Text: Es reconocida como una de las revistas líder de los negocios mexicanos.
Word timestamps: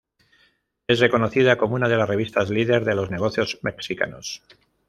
Es 0.87 0.99
reconocida 0.99 1.59
como 1.59 1.75
una 1.75 1.87
de 1.87 1.95
las 1.95 2.09
revistas 2.09 2.49
líder 2.49 2.85
de 2.85 2.95
los 2.95 3.11
negocios 3.11 3.59
mexicanos. 3.61 4.41